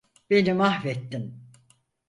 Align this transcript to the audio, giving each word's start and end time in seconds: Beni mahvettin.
Beni 0.29 0.53
mahvettin. 0.53 1.25